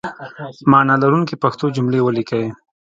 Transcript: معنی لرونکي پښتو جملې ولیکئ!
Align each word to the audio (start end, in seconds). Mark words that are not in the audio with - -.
معنی 0.71 0.95
لرونکي 1.03 1.35
پښتو 1.43 1.65
جملې 1.75 1.99
ولیکئ! 2.03 2.45